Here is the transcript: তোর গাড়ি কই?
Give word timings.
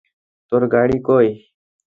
তোর 0.51 0.61
গাড়ি 0.73 0.97
কই? 1.07 1.27